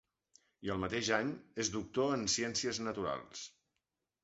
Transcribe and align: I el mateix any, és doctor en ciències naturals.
I 0.67 0.71
el 0.75 0.79
mateix 0.83 1.09
any, 1.17 1.29
és 1.65 1.71
doctor 1.77 2.11
en 2.17 2.25
ciències 2.39 2.83
naturals. 2.89 3.47